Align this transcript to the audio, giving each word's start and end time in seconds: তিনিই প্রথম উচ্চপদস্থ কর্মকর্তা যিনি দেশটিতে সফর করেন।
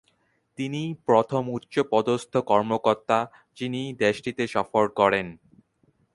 তিনিই 0.57 0.89
প্রথম 1.07 1.43
উচ্চপদস্থ 1.49 2.33
কর্মকর্তা 2.51 3.17
যিনি 3.57 3.81
দেশটিতে 3.99 4.43
সফর 4.47 4.85
করেন। 4.99 5.27